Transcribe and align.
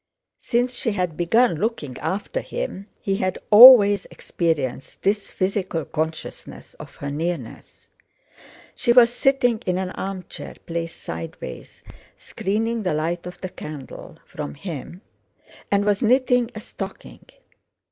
Since 0.39 0.73
she 0.73 0.93
had 0.93 1.15
begun 1.15 1.57
looking 1.57 1.95
after 1.99 2.39
him, 2.41 2.87
he 3.01 3.17
had 3.17 3.37
always 3.51 4.07
experienced 4.09 5.03
this 5.03 5.29
physical 5.29 5.85
consciousness 5.85 6.73
of 6.79 6.95
her 6.95 7.11
nearness. 7.11 7.87
She 8.73 8.93
was 8.93 9.13
sitting 9.13 9.59
in 9.67 9.77
an 9.77 9.91
armchair 9.91 10.55
placed 10.65 10.99
sideways, 11.03 11.83
screening 12.17 12.81
the 12.81 12.95
light 12.95 13.27
of 13.27 13.39
the 13.41 13.49
candle 13.49 14.17
from 14.25 14.55
him, 14.55 15.01
and 15.69 15.85
was 15.85 16.01
knitting 16.01 16.49
a 16.55 16.61
stocking. 16.61 17.23